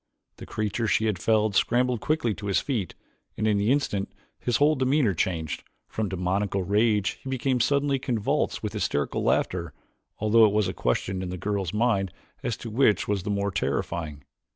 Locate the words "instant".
3.71-4.11